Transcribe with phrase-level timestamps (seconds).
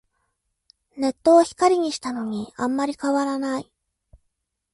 [0.97, 3.71] ネットを光にしたのにあんまり変わらない